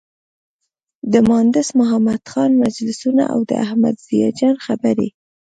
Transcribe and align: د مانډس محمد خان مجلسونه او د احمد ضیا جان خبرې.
د 1.11 1.13
مانډس 1.29 1.69
محمد 1.79 2.21
خان 2.31 2.51
مجلسونه 2.63 3.23
او 3.33 3.39
د 3.49 3.51
احمد 3.65 3.95
ضیا 4.07 4.29
جان 4.39 4.55
خبرې. 4.65 5.07